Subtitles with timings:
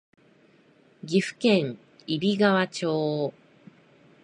[1.05, 3.33] 岐阜県揖斐川町